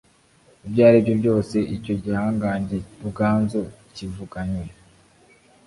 [0.65, 3.61] ibyo ari byo byose icyo gihangange ruganzu
[3.93, 4.67] cyivuganywe